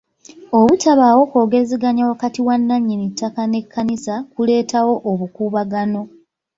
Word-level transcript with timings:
Obutabaawo 0.59 1.21
kwogerezeganya 1.31 2.03
wakati 2.11 2.39
wa 2.47 2.55
nnannyini 2.59 3.05
ttaka 3.11 3.41
n'ekkanisa 3.47 4.13
kuleetawo 4.33 4.93
obukuubagano. 5.11 6.01